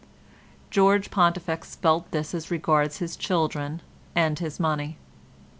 George 0.71 1.11
Pontifex 1.11 1.75
felt 1.75 2.09
this 2.09 2.33
as 2.33 2.49
regards 2.49 2.97
his 2.97 3.15
children 3.15 3.83
and 4.15 4.39
his 4.39 4.59
money. 4.59 4.97